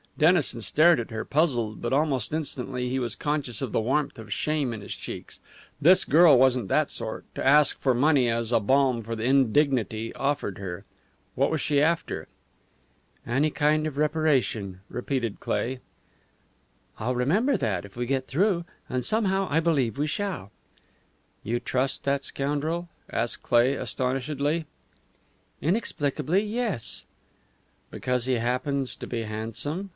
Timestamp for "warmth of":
3.79-4.33